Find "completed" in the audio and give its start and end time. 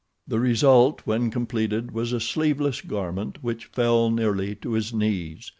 1.29-1.91